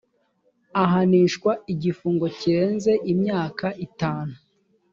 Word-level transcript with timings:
ahanishwa 0.83 1.51
igifungo 1.73 2.25
kirenze 2.37 2.91
imyaka 3.13 3.67
itanu 3.87 4.35